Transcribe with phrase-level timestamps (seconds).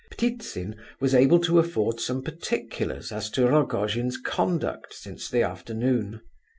[0.09, 6.21] Ptitsin was able to afford some particulars as to Rogojin's conduct since the afternoon.